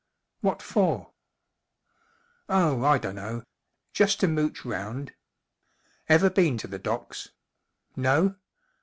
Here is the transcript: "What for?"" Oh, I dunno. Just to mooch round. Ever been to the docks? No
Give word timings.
"What 0.41 0.63
for?"" 0.63 1.11
Oh, 2.49 2.83
I 2.83 2.97
dunno. 2.97 3.43
Just 3.93 4.19
to 4.21 4.27
mooch 4.27 4.65
round. 4.65 5.13
Ever 6.09 6.31
been 6.31 6.57
to 6.57 6.65
the 6.67 6.79
docks? 6.79 7.29
No 7.95 8.35